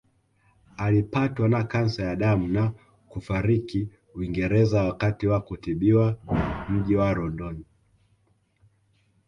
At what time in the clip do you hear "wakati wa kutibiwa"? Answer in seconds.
4.83-6.17